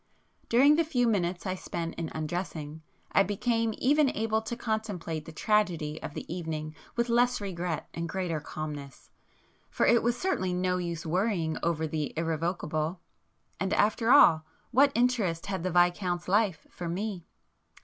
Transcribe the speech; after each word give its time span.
During 0.49 0.77
the 0.77 0.83
few 0.83 1.05
minutes 1.07 1.45
I 1.45 1.53
spent 1.53 1.93
in 1.93 2.09
undressing 2.15 2.81
I 3.11 3.21
became 3.21 3.75
even 3.77 4.09
able 4.15 4.41
to 4.41 4.57
contemplate 4.57 5.25
the 5.25 5.31
tragedy 5.31 6.01
of 6.01 6.15
the 6.15 6.25
evening 6.33 6.73
with 6.95 7.07
less 7.07 7.39
regret 7.39 7.87
and 7.93 8.09
greater 8.09 8.39
calmness,—for 8.39 9.85
it 9.85 10.01
was 10.01 10.17
certainly 10.17 10.53
no 10.53 10.77
use 10.79 11.05
worrying 11.05 11.55
over 11.61 11.85
the 11.85 12.17
irrevocable,—and, 12.17 13.73
after 13.75 14.09
all, 14.09 14.43
what 14.71 14.91
interest 14.95 15.45
had 15.45 15.61
the 15.61 15.69
Viscount's 15.69 16.27
life 16.27 16.65
for 16.71 16.89
me? 16.89 17.27